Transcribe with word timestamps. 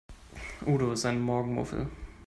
Udo 0.65 0.93
ist 0.93 1.05
ein 1.05 1.21
Morgenmuffel. 1.21 1.85